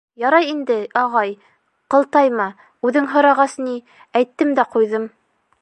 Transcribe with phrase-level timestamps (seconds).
[0.21, 1.33] —Ярай инде, ағай,
[1.95, 2.49] ҡылтайма,
[2.89, 3.79] үҙең һорағас ни,
[4.23, 5.11] әйттем дә ҡуйҙым.